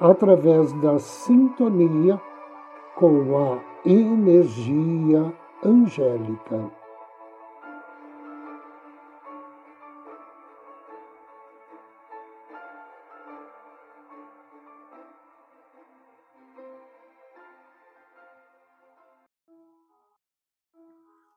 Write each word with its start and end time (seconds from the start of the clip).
através 0.00 0.72
da 0.80 0.98
sintonia 0.98 2.18
com 2.96 3.36
a 3.36 3.62
energia 3.84 5.32
angélica. 5.62 6.70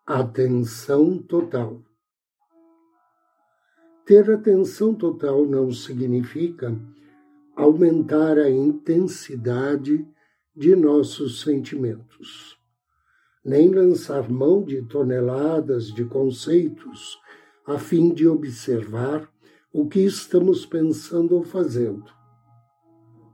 Atenção 0.05 1.17
total. 1.17 1.81
Ter 4.05 4.29
atenção 4.31 4.93
total 4.93 5.45
não 5.45 5.71
significa 5.71 6.77
aumentar 7.55 8.37
a 8.37 8.49
intensidade 8.49 10.05
de 10.55 10.75
nossos 10.75 11.41
sentimentos, 11.41 12.57
nem 13.43 13.69
lançar 13.69 14.29
mão 14.29 14.63
de 14.63 14.81
toneladas 14.83 15.87
de 15.87 16.05
conceitos 16.05 17.17
a 17.65 17.77
fim 17.77 18.13
de 18.13 18.27
observar 18.27 19.29
o 19.71 19.87
que 19.87 19.99
estamos 19.99 20.65
pensando 20.65 21.35
ou 21.35 21.43
fazendo. 21.43 22.11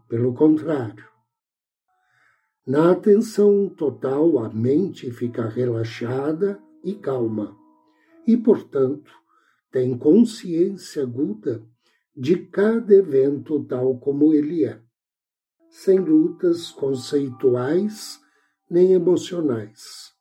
Pelo 0.07 0.33
contrário, 0.33 1.07
na 2.65 2.91
atenção 2.91 3.67
total, 3.67 4.37
a 4.39 4.49
mente 4.49 5.11
fica 5.11 5.47
relaxada 5.47 6.61
e 6.83 6.93
calma, 6.93 7.57
e, 8.27 8.37
portanto, 8.37 9.11
tem 9.71 9.97
consciência 9.97 11.03
aguda 11.03 11.63
de 12.19 12.35
cada 12.35 12.93
evento 12.93 13.63
tal 13.63 13.97
como 13.97 14.33
ele 14.33 14.65
é, 14.65 14.81
sem 15.69 15.99
lutas 15.99 16.69
conceituais 16.69 18.19
nem 18.69 18.91
emocionais. 18.91 20.11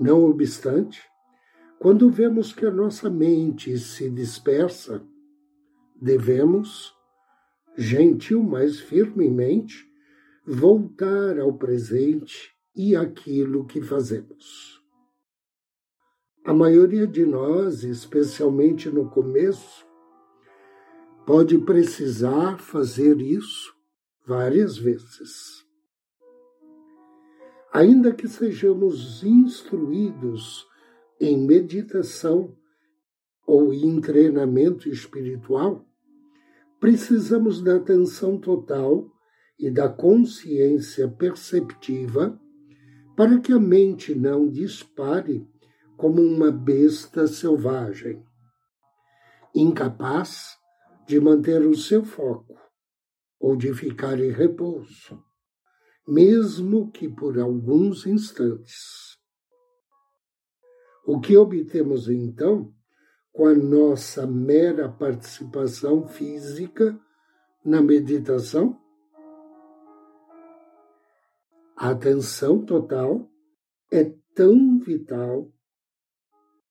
Não 0.00 0.24
obstante, 0.24 1.02
quando 1.78 2.08
vemos 2.08 2.54
que 2.54 2.64
a 2.64 2.70
nossa 2.70 3.10
mente 3.10 3.78
se 3.78 4.08
dispersa, 4.08 5.06
devemos, 6.00 6.90
gentil 7.76 8.42
mais 8.42 8.80
firmemente, 8.80 9.86
voltar 10.46 11.38
ao 11.38 11.52
presente 11.52 12.50
e 12.74 12.96
aquilo 12.96 13.66
que 13.66 13.82
fazemos. 13.82 14.82
A 16.46 16.54
maioria 16.54 17.06
de 17.06 17.26
nós, 17.26 17.84
especialmente 17.84 18.88
no 18.88 19.10
começo, 19.10 19.86
pode 21.28 21.58
precisar 21.58 22.56
fazer 22.56 23.20
isso 23.20 23.74
várias 24.26 24.78
vezes. 24.78 25.62
Ainda 27.70 28.14
que 28.14 28.26
sejamos 28.26 29.22
instruídos 29.22 30.66
em 31.20 31.36
meditação 31.36 32.56
ou 33.46 33.74
em 33.74 34.00
treinamento 34.00 34.88
espiritual, 34.88 35.86
precisamos 36.80 37.60
da 37.60 37.76
atenção 37.76 38.38
total 38.38 39.06
e 39.58 39.70
da 39.70 39.86
consciência 39.86 41.06
perceptiva 41.08 42.40
para 43.14 43.38
que 43.38 43.52
a 43.52 43.60
mente 43.60 44.14
não 44.14 44.48
dispare 44.48 45.46
como 45.94 46.22
uma 46.22 46.50
besta 46.50 47.26
selvagem, 47.26 48.24
incapaz 49.54 50.57
de 51.08 51.18
manter 51.18 51.66
o 51.66 51.74
seu 51.74 52.04
foco 52.04 52.54
ou 53.40 53.56
de 53.56 53.72
ficar 53.72 54.20
em 54.20 54.30
repouso, 54.30 55.24
mesmo 56.06 56.90
que 56.92 57.08
por 57.08 57.38
alguns 57.38 58.06
instantes. 58.06 59.16
O 61.06 61.18
que 61.18 61.34
obtemos 61.34 62.10
então 62.10 62.74
com 63.32 63.46
a 63.46 63.54
nossa 63.54 64.26
mera 64.26 64.86
participação 64.86 66.06
física 66.06 67.00
na 67.64 67.80
meditação? 67.80 68.78
A 71.74 71.90
atenção 71.90 72.66
total 72.66 73.26
é 73.90 74.04
tão 74.34 74.78
vital 74.78 75.50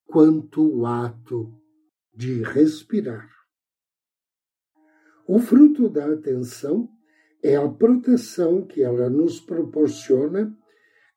quanto 0.06 0.62
o 0.62 0.86
ato 0.86 1.52
de 2.14 2.44
respirar. 2.44 3.37
O 5.28 5.40
fruto 5.40 5.90
da 5.90 6.06
atenção 6.14 6.90
é 7.44 7.58
a 7.58 7.68
proteção 7.68 8.66
que 8.66 8.82
ela 8.82 9.10
nos 9.10 9.42
proporciona 9.42 10.58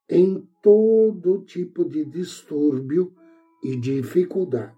em 0.08 0.48
todo 0.60 1.44
tipo 1.44 1.84
de 1.84 2.04
distúrbio 2.04 3.14
e 3.62 3.76
dificuldade. 3.76 4.74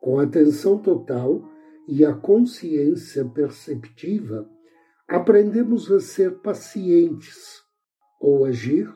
Com 0.00 0.20
atenção 0.20 0.80
total 0.80 1.42
e 1.88 2.04
a 2.04 2.14
consciência 2.14 3.24
perceptiva, 3.24 4.48
aprendemos 5.08 5.90
a 5.90 5.98
ser 5.98 6.38
pacientes 6.40 7.62
ou 8.20 8.44
agir 8.44 8.88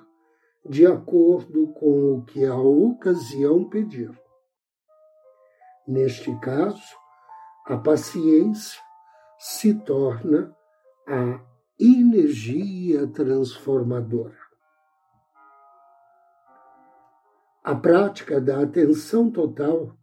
de 0.64 0.86
acordo 0.86 1.72
com 1.72 2.14
o 2.14 2.24
que 2.24 2.44
a 2.44 2.56
ocasião 2.56 3.68
pedir. 3.68 4.10
Neste 5.86 6.32
caso, 6.40 7.05
a 7.66 7.76
paciência 7.76 8.80
se 9.40 9.74
torna 9.74 10.54
a 11.04 11.44
energia 11.78 13.08
transformadora. 13.08 14.38
A 17.64 17.74
prática 17.74 18.40
da 18.40 18.62
atenção 18.62 19.32
total 19.32 19.98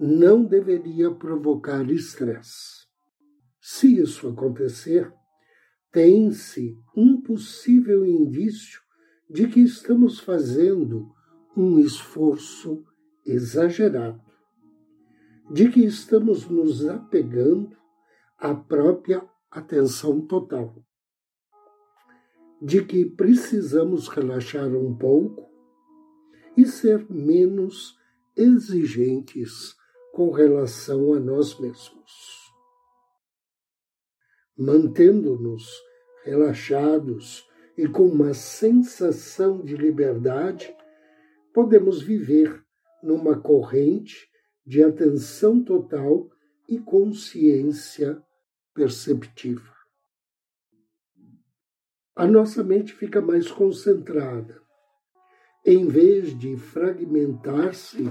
não 0.00 0.42
deveria 0.42 1.10
provocar 1.10 1.90
estresse. 1.90 2.86
Se 3.60 3.98
isso 4.00 4.26
acontecer, 4.26 5.12
tem-se 5.92 6.74
um 6.96 7.20
possível 7.20 8.06
indício 8.06 8.80
de 9.28 9.46
que 9.46 9.60
estamos 9.60 10.20
fazendo 10.20 11.12
um 11.54 11.78
esforço 11.78 12.82
exagerado 13.26 14.24
de 15.50 15.70
que 15.70 15.84
estamos 15.84 16.48
nos 16.48 16.86
apegando 16.86 17.76
à 18.38 18.54
própria 18.54 19.22
atenção 19.50 20.20
total, 20.26 20.74
de 22.60 22.84
que 22.84 23.04
precisamos 23.04 24.08
relaxar 24.08 24.74
um 24.74 24.96
pouco 24.96 25.50
e 26.56 26.64
ser 26.66 27.06
menos 27.10 27.98
exigentes 28.36 29.76
com 30.12 30.30
relação 30.30 31.12
a 31.12 31.20
nós 31.20 31.58
mesmos. 31.58 32.52
Mantendo-nos 34.56 35.68
relaxados 36.24 37.46
e 37.76 37.86
com 37.88 38.06
uma 38.06 38.32
sensação 38.32 39.62
de 39.62 39.76
liberdade, 39.76 40.74
podemos 41.52 42.00
viver 42.00 42.64
numa 43.02 43.38
corrente 43.38 44.28
de 44.66 44.82
atenção 44.82 45.62
total 45.62 46.30
e 46.68 46.78
consciência 46.78 48.22
perceptiva. 48.72 49.74
A 52.16 52.26
nossa 52.26 52.62
mente 52.62 52.92
fica 52.92 53.20
mais 53.20 53.50
concentrada. 53.50 54.62
Em 55.66 55.88
vez 55.88 56.38
de 56.38 56.56
fragmentar-se 56.56 58.04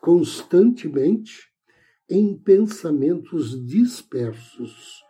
constantemente 0.00 1.48
em 2.08 2.36
pensamentos 2.36 3.64
dispersos 3.66 5.04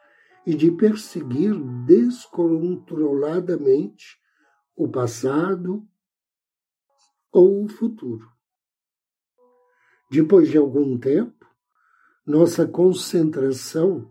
e 0.46 0.54
de 0.54 0.70
perseguir 0.70 1.54
descontroladamente 1.86 4.20
o 4.76 4.86
passado 4.88 5.88
ou 7.32 7.64
o 7.64 7.68
futuro. 7.68 8.28
Depois 10.10 10.48
de 10.48 10.58
algum 10.58 10.98
tempo, 10.98 11.46
nossa 12.26 12.66
concentração 12.66 14.10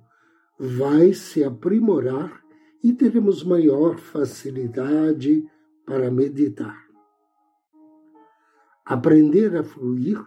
vai 0.57 1.13
se 1.13 1.43
aprimorar 1.43 2.41
e 2.81 2.93
teremos 2.93 3.43
maior 3.43 3.97
facilidade 3.97 5.45
para 5.85 6.09
meditar. 6.09 6.87
Aprender 8.85 9.57
a 9.57 9.63
fluir 9.63 10.23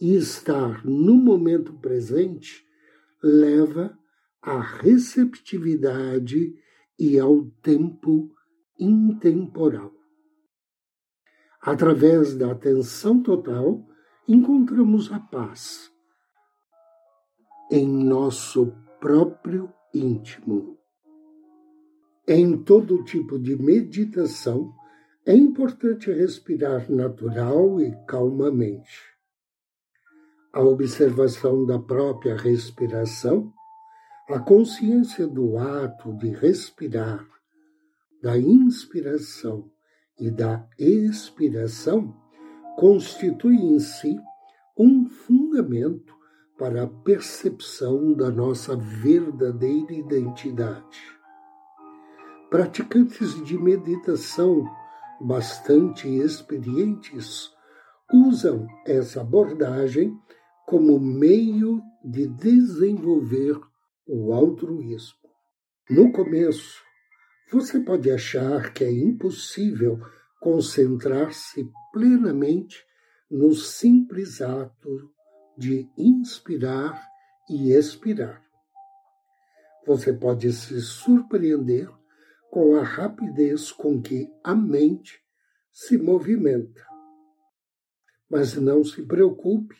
e 0.00 0.14
estar 0.14 0.84
no 0.84 1.14
momento 1.14 1.72
presente 1.72 2.64
leva 3.20 3.98
à 4.40 4.60
receptividade 4.60 6.54
e 6.98 7.18
ao 7.18 7.44
tempo 7.62 8.32
intemporal. 8.78 9.92
Através 11.60 12.36
da 12.36 12.52
atenção 12.52 13.20
total, 13.20 13.87
encontramos 14.28 15.10
a 15.10 15.18
paz 15.18 15.90
em 17.70 17.88
nosso 17.88 18.74
próprio 19.00 19.72
íntimo. 19.94 20.76
Em 22.26 22.62
todo 22.62 23.02
tipo 23.04 23.38
de 23.38 23.56
meditação, 23.56 24.70
é 25.24 25.34
importante 25.34 26.12
respirar 26.12 26.92
natural 26.92 27.80
e 27.80 27.90
calmamente. 28.06 29.16
A 30.52 30.60
observação 30.60 31.64
da 31.64 31.78
própria 31.78 32.36
respiração, 32.36 33.50
a 34.28 34.38
consciência 34.38 35.26
do 35.26 35.56
ato 35.56 36.12
de 36.18 36.28
respirar, 36.28 37.26
da 38.22 38.36
inspiração 38.36 39.70
e 40.18 40.30
da 40.30 40.68
expiração 40.78 42.27
constitui 42.78 43.56
em 43.56 43.80
si 43.80 44.16
um 44.78 45.04
fundamento 45.08 46.14
para 46.56 46.84
a 46.84 46.86
percepção 46.86 48.14
da 48.14 48.30
nossa 48.30 48.76
verdadeira 48.76 49.92
identidade. 49.92 51.00
Praticantes 52.48 53.44
de 53.44 53.58
meditação 53.58 54.64
bastante 55.20 56.08
experientes 56.08 57.50
usam 58.14 58.68
essa 58.86 59.22
abordagem 59.22 60.16
como 60.64 61.00
meio 61.00 61.82
de 62.04 62.28
desenvolver 62.28 63.60
o 64.06 64.32
altruísmo. 64.32 65.18
No 65.90 66.12
começo, 66.12 66.80
você 67.50 67.80
pode 67.80 68.08
achar 68.08 68.72
que 68.72 68.84
é 68.84 68.92
impossível 68.92 69.98
concentrar-se 70.40 71.70
plenamente 71.92 72.84
no 73.30 73.54
simples 73.54 74.40
ato 74.40 75.12
de 75.56 75.90
inspirar 75.96 77.02
e 77.50 77.72
expirar. 77.72 78.42
Você 79.86 80.12
pode 80.12 80.52
se 80.52 80.80
surpreender 80.80 81.88
com 82.50 82.76
a 82.76 82.82
rapidez 82.82 83.72
com 83.72 84.00
que 84.00 84.30
a 84.44 84.54
mente 84.54 85.20
se 85.72 85.98
movimenta. 85.98 86.86
Mas 88.30 88.54
não 88.54 88.84
se 88.84 89.02
preocupe 89.02 89.76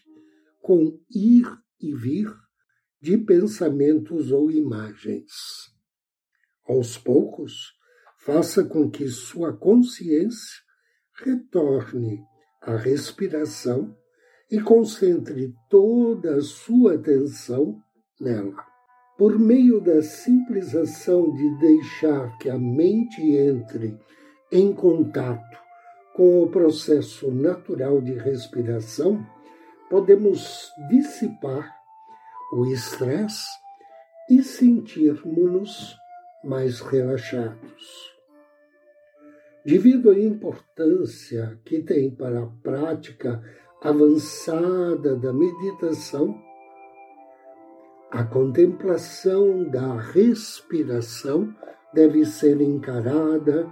com 0.60 0.98
ir 1.14 1.46
e 1.80 1.94
vir 1.94 2.34
de 3.00 3.16
pensamentos 3.18 4.32
ou 4.32 4.50
imagens. 4.50 5.32
Aos 6.66 6.98
poucos, 6.98 7.77
faça 8.28 8.62
com 8.62 8.90
que 8.90 9.08
sua 9.08 9.56
consciência 9.56 10.60
retorne 11.24 12.22
à 12.60 12.76
respiração 12.76 13.96
e 14.50 14.60
concentre 14.60 15.54
toda 15.70 16.36
a 16.36 16.42
sua 16.42 16.96
atenção 16.96 17.80
nela. 18.20 18.52
Por 19.16 19.38
meio 19.38 19.80
da 19.80 20.02
simples 20.02 20.76
ação 20.76 21.32
de 21.32 21.58
deixar 21.58 22.36
que 22.36 22.50
a 22.50 22.58
mente 22.58 23.22
entre 23.22 23.98
em 24.52 24.74
contato 24.74 25.58
com 26.14 26.42
o 26.42 26.50
processo 26.50 27.30
natural 27.30 27.98
de 28.02 28.12
respiração, 28.12 29.26
podemos 29.88 30.70
dissipar 30.90 31.74
o 32.52 32.66
estresse 32.66 33.48
e 34.28 34.42
sentirmos-nos 34.42 35.96
mais 36.44 36.80
relaxados. 36.80 38.17
Devido 39.68 40.10
à 40.10 40.18
importância 40.18 41.60
que 41.62 41.82
tem 41.82 42.10
para 42.10 42.42
a 42.42 42.46
prática 42.62 43.44
avançada 43.82 45.14
da 45.14 45.30
meditação, 45.30 46.42
a 48.10 48.24
contemplação 48.24 49.68
da 49.68 50.00
respiração 50.00 51.54
deve 51.92 52.24
ser 52.24 52.62
encarada 52.62 53.70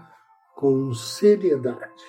com 0.54 0.92
seriedade. 0.92 2.04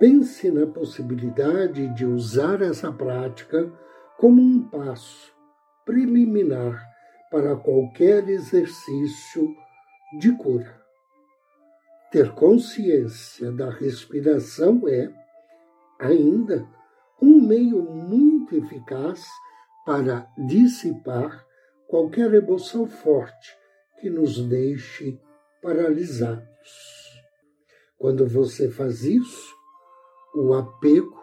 Pense 0.00 0.50
na 0.50 0.66
possibilidade 0.66 1.94
de 1.94 2.04
usar 2.04 2.60
essa 2.60 2.90
prática 2.90 3.72
como 4.18 4.42
um 4.42 4.68
passo 4.68 5.32
preliminar 5.84 6.84
para 7.30 7.54
qualquer 7.54 8.28
exercício 8.28 9.54
de 10.18 10.36
cura. 10.36 10.81
Ter 12.12 12.34
consciência 12.34 13.50
da 13.50 13.70
respiração 13.70 14.86
é, 14.86 15.10
ainda, 15.98 16.68
um 17.22 17.40
meio 17.40 17.82
muito 17.82 18.54
eficaz 18.54 19.24
para 19.86 20.28
dissipar 20.46 21.42
qualquer 21.88 22.34
emoção 22.34 22.86
forte 22.86 23.56
que 23.98 24.10
nos 24.10 24.38
deixe 24.46 25.18
paralisados. 25.62 26.46
Quando 27.98 28.28
você 28.28 28.70
faz 28.70 29.04
isso, 29.04 29.54
o 30.34 30.52
apego 30.52 31.18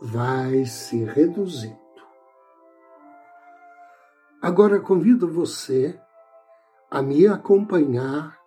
vai 0.00 0.64
se 0.64 1.04
reduzindo. 1.04 1.76
Agora 4.40 4.80
convido 4.80 5.28
você 5.28 6.00
a 6.90 7.02
me 7.02 7.26
acompanhar 7.26 8.37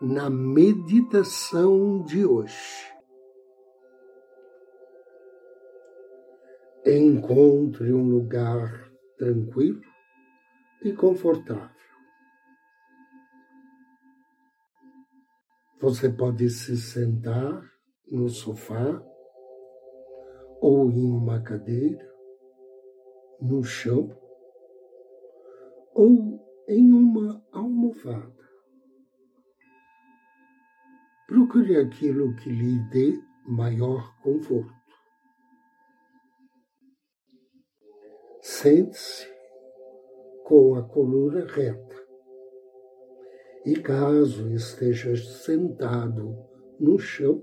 na 0.00 0.30
meditação 0.30 2.02
de 2.04 2.24
hoje. 2.24 2.90
Encontre 6.86 7.92
um 7.92 8.08
lugar 8.08 8.90
tranquilo 9.18 9.82
e 10.82 10.92
confortável. 10.94 11.68
Você 15.78 16.08
pode 16.08 16.48
se 16.48 16.76
sentar 16.78 17.62
no 18.10 18.28
sofá 18.30 19.02
ou 20.60 20.90
em 20.90 21.10
uma 21.10 21.42
cadeira, 21.42 22.10
no 23.40 23.62
chão 23.62 24.18
ou 25.94 26.40
em 26.68 26.92
uma 26.92 27.44
almofada. 27.52 28.39
Procure 31.30 31.76
aquilo 31.76 32.34
que 32.34 32.50
lhe 32.50 32.80
dê 32.90 33.16
maior 33.46 34.20
conforto. 34.20 34.74
Sente-se 38.40 39.28
com 40.42 40.74
a 40.74 40.82
coluna 40.82 41.46
reta. 41.46 42.04
E 43.64 43.76
caso 43.76 44.50
esteja 44.52 45.14
sentado 45.14 46.36
no 46.80 46.98
chão, 46.98 47.40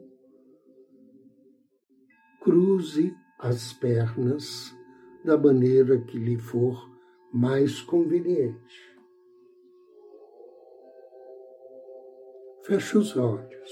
cruze 2.42 3.16
as 3.40 3.72
pernas 3.72 4.76
da 5.24 5.38
maneira 5.38 5.98
que 6.02 6.18
lhe 6.18 6.38
for 6.38 6.78
mais 7.34 7.82
conveniente. 7.84 8.87
Feche 12.68 12.98
os 12.98 13.16
olhos. 13.16 13.72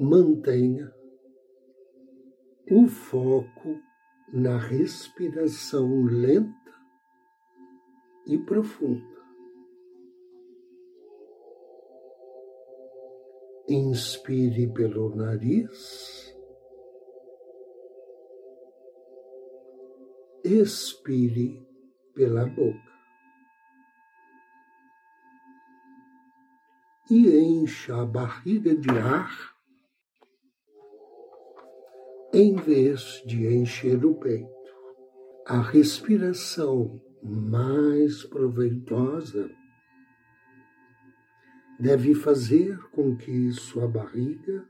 Mantenha 0.00 0.90
o 2.70 2.88
foco 2.88 3.78
na 4.32 4.56
respiração 4.56 6.06
lenta 6.06 6.48
e 8.26 8.38
profunda. 8.38 9.22
Inspire 13.68 14.72
pelo 14.72 15.14
nariz 15.14 16.34
expire 20.42 21.62
pela 22.14 22.46
boca. 22.46 22.95
E 27.08 27.38
encha 27.38 28.02
a 28.02 28.04
barriga 28.04 28.74
de 28.74 28.90
ar 28.90 29.54
em 32.32 32.56
vez 32.56 33.22
de 33.24 33.46
encher 33.46 34.04
o 34.04 34.14
peito. 34.16 34.54
a 35.46 35.60
respiração 35.60 37.00
mais 37.22 38.24
proveitosa 38.24 39.48
deve 41.78 42.14
fazer 42.16 42.76
com 42.90 43.16
que 43.16 43.52
sua 43.52 43.86
barriga 43.86 44.68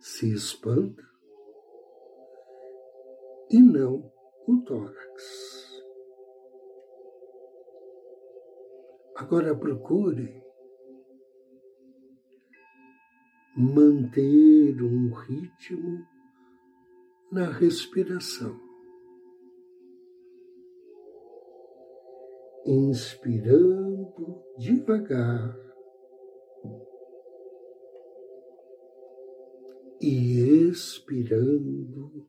se 0.00 0.34
expanda 0.34 1.02
e 3.48 3.62
não 3.62 4.12
o 4.48 4.60
tórax. 4.62 5.82
Agora 9.14 9.54
procure 9.54 10.42
manter 13.56 14.82
um 14.82 15.12
ritmo 15.12 16.06
na 17.30 17.50
respiração. 17.50 18.60
Inspirando 22.64 24.42
devagar 24.58 25.56
e 30.00 30.68
expirando 30.68 32.28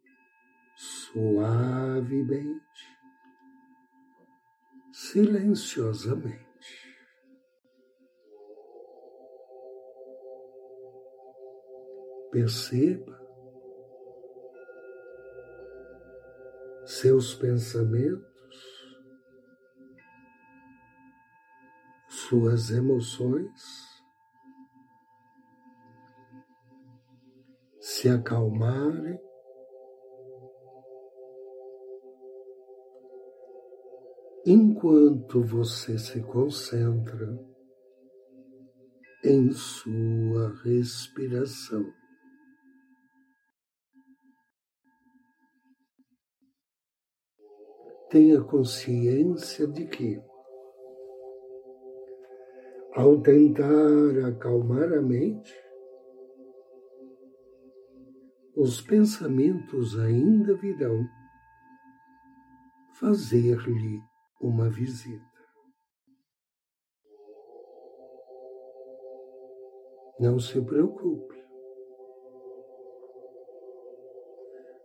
suavemente, 0.75 2.53
silenciosamente. 4.91 6.52
Perceba 12.33 13.23
seus 16.83 17.35
pensamentos, 17.35 18.25
suas 22.09 22.71
emoções 22.71 23.61
se 27.79 28.09
acalmarem 28.09 29.19
enquanto 34.43 35.43
você 35.43 35.99
se 35.99 36.19
concentra 36.23 37.39
em 39.23 39.51
sua 39.51 40.51
respiração. 40.63 42.02
Tenha 48.13 48.43
consciência 48.43 49.65
de 49.65 49.87
que, 49.87 50.21
ao 52.93 53.19
tentar 53.23 54.27
acalmar 54.27 54.93
a 54.93 55.01
mente, 55.01 55.51
os 58.55 58.79
pensamentos 58.81 59.97
ainda 59.97 60.55
virão 60.57 61.03
fazer-lhe 62.99 63.99
uma 64.39 64.69
visita. 64.69 65.25
Não 70.19 70.37
se 70.37 70.61
preocupe. 70.61 71.42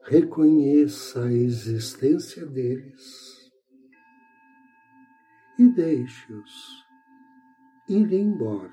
Reconheça 0.09 1.25
a 1.25 1.31
existência 1.31 2.47
deles 2.47 3.53
e 5.59 5.69
deixe-os 5.69 6.87
ir 7.91 8.11
embora, 8.15 8.73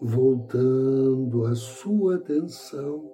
voltando 0.00 1.44
a 1.44 1.54
sua 1.54 2.16
atenção 2.16 3.08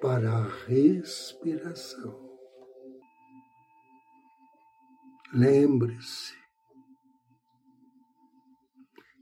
para 0.00 0.32
a 0.32 0.48
respiração. 0.64 2.38
Lembre-se, 5.34 6.34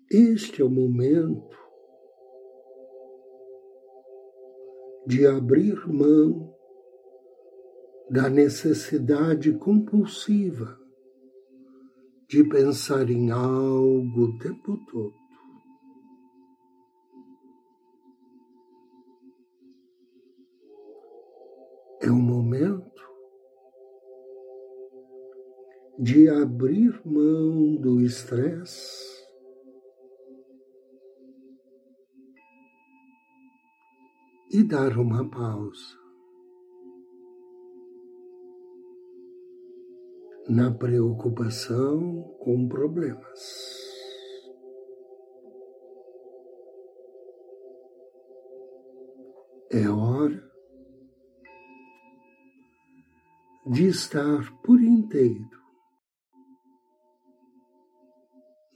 este 0.08 0.62
é 0.62 0.64
o 0.64 0.70
momento 0.70 1.67
de 5.08 5.26
abrir 5.26 5.88
mão 5.88 6.54
da 8.10 8.28
necessidade 8.28 9.54
compulsiva 9.54 10.78
de 12.28 12.44
pensar 12.44 13.08
em 13.08 13.30
algo 13.30 14.24
o 14.24 14.38
tempo 14.38 14.76
todo. 14.84 15.14
É 22.02 22.10
um 22.10 22.20
momento 22.20 23.02
de 25.98 26.28
abrir 26.28 27.00
mão 27.02 27.76
do 27.76 28.02
estresse 28.02 29.17
e 34.50 34.62
dar 34.64 34.96
uma 34.96 35.28
pausa. 35.28 35.98
Na 40.48 40.72
preocupação 40.72 42.22
com 42.40 42.66
problemas. 42.66 43.78
É 49.70 49.86
hora 49.88 50.42
de 53.66 53.88
estar 53.88 54.50
por 54.62 54.80
inteiro 54.80 55.58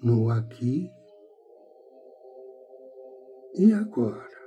no 0.02 0.28
aqui 0.28 0.90
e 3.54 3.72
agora. 3.72 4.41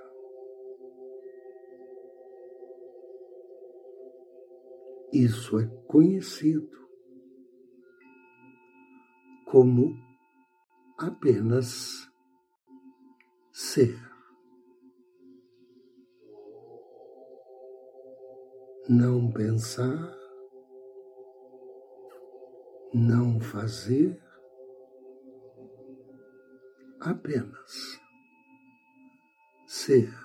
Isso 5.13 5.59
é 5.59 5.65
conhecido 5.87 6.75
como 9.45 9.95
apenas 10.97 12.09
ser. 13.51 13.97
Não 18.89 19.31
pensar, 19.31 20.13
não 22.93 23.39
fazer, 23.39 24.21
apenas 26.99 27.99
ser. 29.67 30.24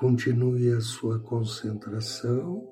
Continue 0.00 0.72
a 0.72 0.80
sua 0.80 1.22
concentração 1.22 2.66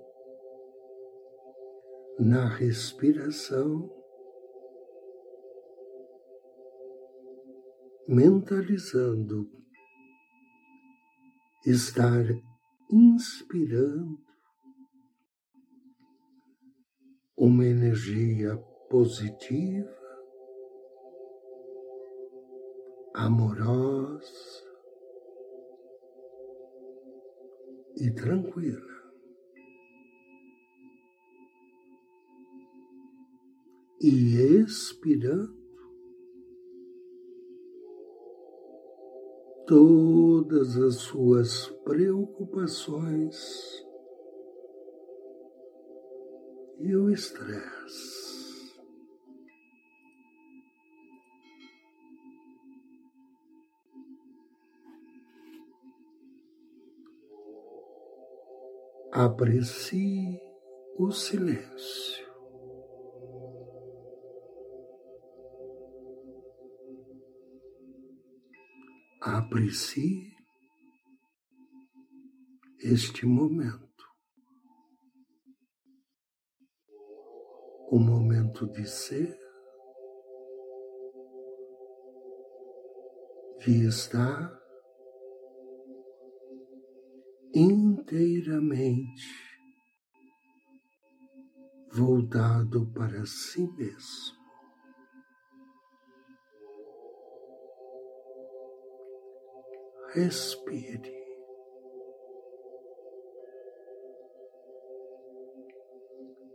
na 2.19 2.49
respiração, 2.49 3.95
mentalizando 8.09 9.47
estar 11.67 12.25
inspirando 12.91 14.19
uma 17.37 17.67
energia 17.67 18.57
positiva, 18.89 19.95
amorosa 23.15 24.68
e 28.01 28.11
tranquila. 28.11 28.81
E 34.01 34.37
expirando 34.63 35.59
todas 39.67 40.79
as 40.79 40.95
suas 40.97 41.67
preocupações 41.85 43.37
e 46.79 46.95
o 46.95 47.11
estresse. 47.11 48.38
Aprecie 59.21 60.41
o 60.97 61.11
silêncio. 61.11 62.25
Aprecie 69.21 70.23
este 72.79 73.27
momento. 73.27 74.05
O 77.91 77.99
momento 77.99 78.69
de 78.69 78.87
ser, 78.87 79.37
de 83.59 83.85
estar 83.85 84.58
inteiramente 87.99 89.27
voltado 91.93 92.91
para 92.93 93.27
si 93.27 93.67
mesmo. 93.73 94.39
Respire. 100.15 101.19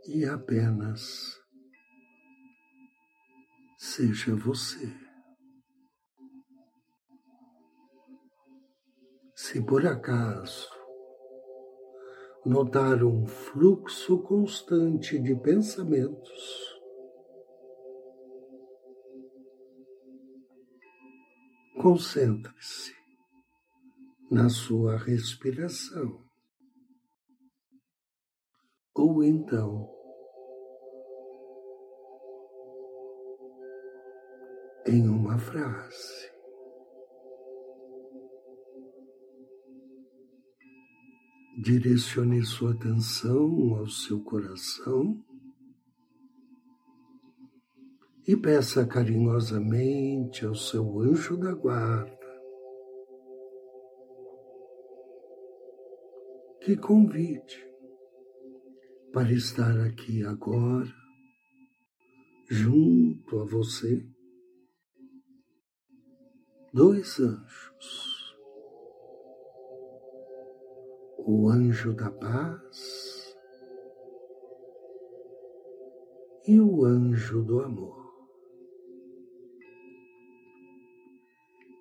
E 0.06 0.26
apenas 0.26 1.40
seja 3.78 4.34
você. 4.34 4.92
Se 9.34 9.64
por 9.64 9.86
acaso 9.86 10.73
notar 12.44 13.02
um 13.02 13.26
fluxo 13.26 14.22
constante 14.22 15.18
de 15.18 15.34
pensamentos. 15.34 16.74
Concentre-se 21.80 22.94
na 24.30 24.48
sua 24.48 24.96
respiração. 24.96 26.22
Ou 28.94 29.24
então, 29.24 29.90
em 34.86 35.08
uma 35.08 35.38
frase. 35.38 36.33
Direcione 41.64 42.44
sua 42.44 42.72
atenção 42.72 43.74
ao 43.78 43.88
seu 43.88 44.20
coração 44.20 45.18
e 48.28 48.36
peça 48.36 48.86
carinhosamente 48.86 50.44
ao 50.44 50.54
seu 50.54 51.00
anjo 51.00 51.38
da 51.38 51.54
guarda 51.54 52.12
que 56.60 56.76
convide 56.76 57.66
para 59.10 59.32
estar 59.32 59.80
aqui 59.86 60.22
agora, 60.22 60.94
junto 62.50 63.40
a 63.40 63.44
você, 63.46 64.06
dois 66.74 67.18
anjos 67.20 68.13
o 71.26 71.48
anjo 71.48 71.94
da 71.94 72.10
paz 72.10 73.34
e 76.46 76.60
o 76.60 76.84
anjo 76.84 77.42
do 77.42 77.60
amor. 77.60 78.04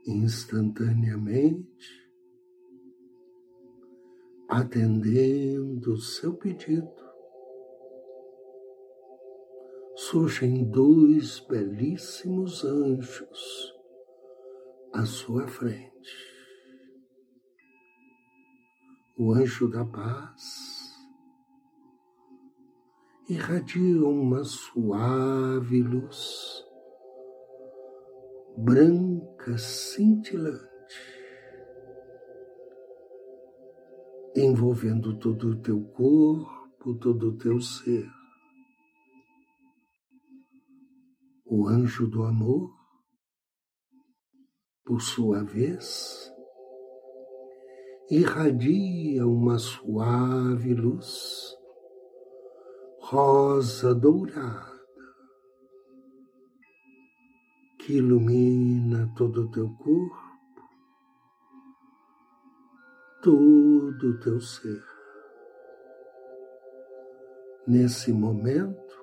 Instantaneamente, 0.06 2.10
atendendo 4.48 5.94
o 5.94 5.98
seu 5.98 6.36
pedido, 6.36 6.92
surgem 9.96 10.64
dois 10.70 11.40
belíssimos 11.42 12.64
anjos 12.64 13.74
à 14.94 15.06
sua 15.06 15.48
frente 15.48 16.33
o 19.16 19.32
anjo 19.32 19.68
da 19.68 19.86
paz, 19.86 20.98
irradia 23.30 24.04
uma 24.08 24.44
suave 24.44 25.84
luz, 25.84 26.66
branca, 28.58 29.56
cintilante, 29.58 30.68
envolvendo 34.36 35.18
todo 35.20 35.50
o 35.52 35.62
teu 35.62 35.84
corpo, 35.92 36.96
todo 36.96 37.30
o 37.30 37.38
teu 37.38 37.62
ser. 37.62 38.10
O 41.46 41.68
anjo 41.68 42.08
do 42.08 42.24
amor, 42.24 42.74
por 44.84 45.00
sua 45.02 45.44
vez, 45.44 46.33
irradia 48.16 49.26
uma 49.26 49.58
suave 49.58 50.72
luz, 50.76 51.58
rosa 53.00 53.96
dourada, 53.96 54.86
que 57.80 57.94
ilumina 57.94 59.12
todo 59.18 59.46
o 59.46 59.52
teu 59.52 59.68
corpo, 59.78 60.62
todo 63.24 64.10
o 64.10 64.20
teu 64.20 64.40
ser. 64.40 64.84
Nesse 67.66 68.14
momento, 68.14 68.96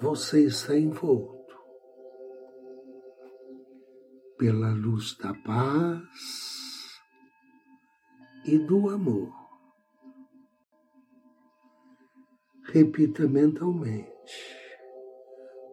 você 0.00 0.44
está 0.46 0.76
envolto 0.76 1.36
pela 4.36 4.72
luz 4.72 5.16
da 5.18 5.32
paz, 5.32 6.65
e 8.46 8.58
do 8.58 8.88
amor. 8.88 9.32
Repita 12.72 13.26
mentalmente 13.26 14.06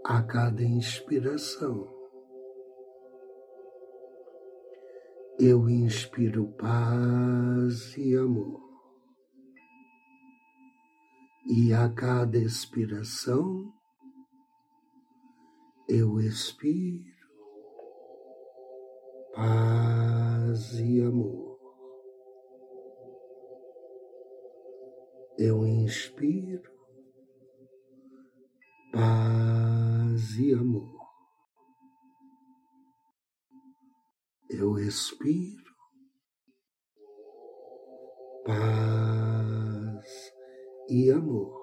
a 0.03 0.21
cada 0.23 0.63
inspiração. 0.63 1.88
Eu 5.39 5.69
inspiro 5.69 6.47
paz 6.53 7.95
e 7.97 8.15
amor. 8.15 8.62
E 11.45 11.73
a 11.73 11.89
cada 11.89 12.38
expiração, 12.38 13.73
eu 15.89 16.19
expiro 16.19 17.03
paz 19.36 20.79
e 20.79 21.01
amor. 21.01 21.42
Eu 25.43 25.65
inspiro 25.67 26.71
paz 28.93 30.39
e 30.39 30.53
amor. 30.53 31.03
Eu 34.49 34.79
expiro 34.79 35.75
paz 38.45 40.34
e 40.89 41.12
amor. 41.12 41.62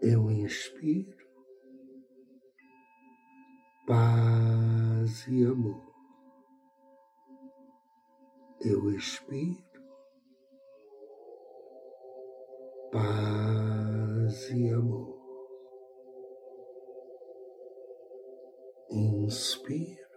Eu 0.00 0.30
inspiro 0.30 1.26
paz 3.88 5.26
e 5.26 5.44
amor 5.44 5.87
eu 8.60 8.90
expiro 8.90 9.56
paz 12.90 14.50
e 14.50 14.70
amor. 14.70 15.18
Inspiro 18.90 20.08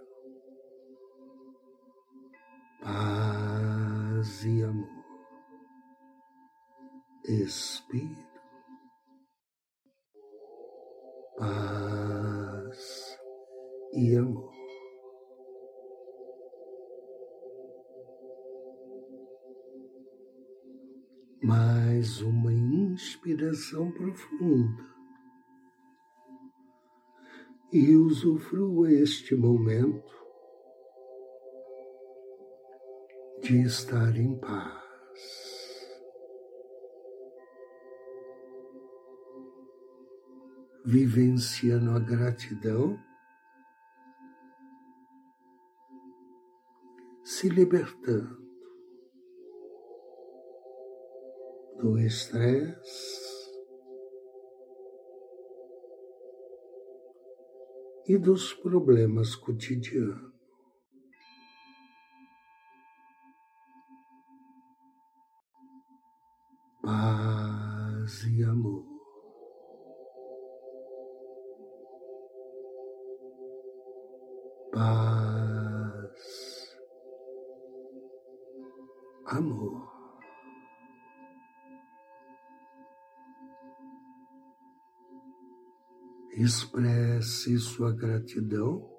paz 2.81 4.43
e 4.45 4.63
amor. 4.63 4.89
Expiro 7.25 8.31
paz 11.37 11.90
respiração 23.61 23.91
profunda 23.91 24.91
e 27.71 27.95
usufrua 27.95 28.91
este 28.91 29.35
momento 29.35 30.11
de 33.43 33.61
estar 33.61 34.17
em 34.17 34.37
paz. 34.39 34.81
Vivenciando 40.83 41.91
a 41.91 41.99
gratidão, 41.99 42.99
se 47.23 47.47
libertando 47.47 48.41
do 51.79 51.97
estresse 51.99 53.20
e 58.07 58.17
dos 58.17 58.53
problemas 58.53 59.35
cotidianos. 59.35 60.30
Expresse 86.33 87.57
sua 87.59 87.91
gratidão 87.91 88.89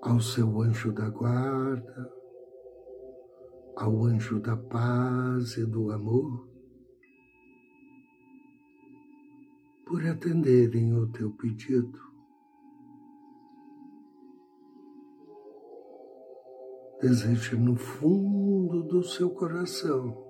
ao 0.00 0.20
seu 0.20 0.60
anjo 0.60 0.92
da 0.92 1.08
guarda, 1.08 2.12
ao 3.76 4.04
anjo 4.04 4.38
da 4.38 4.56
paz 4.56 5.56
e 5.56 5.64
do 5.64 5.90
amor, 5.90 6.48
por 9.86 10.06
atenderem 10.06 10.94
o 10.94 11.10
teu 11.10 11.32
pedido. 11.32 11.98
Deseje 17.00 17.56
no 17.56 17.74
fundo 17.76 18.84
do 18.84 19.02
seu 19.02 19.30
coração 19.30 20.23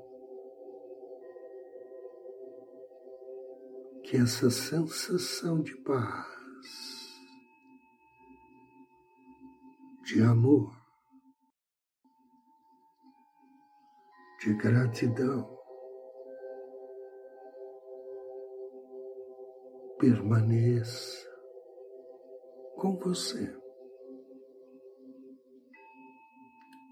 essa 4.16 4.48
sensação 4.48 5.60
de 5.60 5.74
paz, 5.78 6.26
de 10.04 10.22
amor, 10.22 10.72
de 14.40 14.54
gratidão 14.54 15.52
permaneça 19.98 21.26
com 22.76 22.96
você 22.98 23.58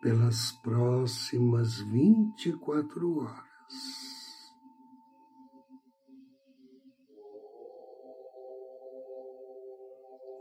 pelas 0.00 0.50
próximas 0.62 1.78
vinte 1.92 2.48
e 2.48 2.58
quatro 2.58 3.18
horas. 3.18 3.51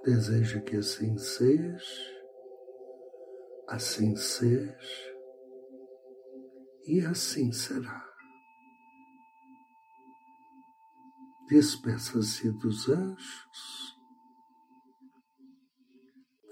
Deseja 0.04 0.60
que 0.62 0.78
assim 0.78 1.16
seja, 1.16 2.22
assim 3.68 4.16
seja 4.16 5.12
e 6.88 7.06
assim 7.06 7.52
será. 7.52 8.10
Despeça-se 11.48 12.52
dos 12.54 12.90
anjos. 12.90 13.96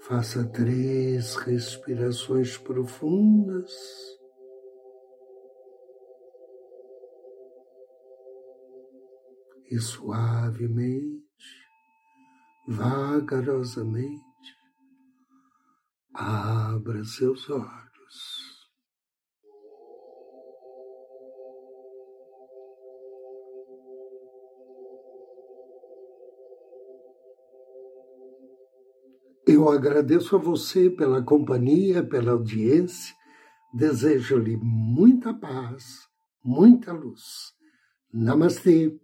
Faça 0.02 0.46
três 0.52 1.34
respirações 1.36 2.56
profundas. 2.56 3.72
E 9.70 9.78
suavemente 9.78 11.29
vagarosamente, 12.70 14.22
abra 16.14 17.02
seus 17.04 17.50
olhos. 17.50 18.60
Eu 29.44 29.68
agradeço 29.68 30.36
a 30.36 30.38
você 30.38 30.88
pela 30.88 31.24
companhia, 31.24 32.06
pela 32.06 32.32
audiência. 32.32 33.12
Desejo-lhe 33.74 34.56
muita 34.56 35.34
paz, 35.34 36.08
muita 36.44 36.92
luz. 36.92 37.52
Namastê. 38.12 38.96